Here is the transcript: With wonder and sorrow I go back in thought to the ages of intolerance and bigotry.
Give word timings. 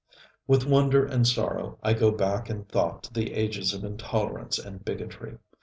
With 0.47 0.65
wonder 0.65 1.05
and 1.05 1.27
sorrow 1.27 1.77
I 1.83 1.93
go 1.93 2.09
back 2.09 2.49
in 2.49 2.65
thought 2.65 3.03
to 3.03 3.13
the 3.13 3.35
ages 3.35 3.71
of 3.75 3.83
intolerance 3.83 4.57
and 4.57 4.83
bigotry. 4.83 5.37